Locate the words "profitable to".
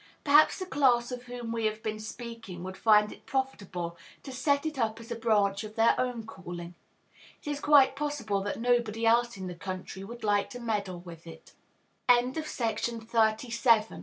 3.27-4.31